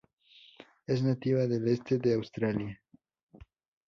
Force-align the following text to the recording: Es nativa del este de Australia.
Es 0.87 1.03
nativa 1.03 1.45
del 1.45 1.67
este 1.67 1.99
de 1.99 2.15
Australia. 2.15 2.81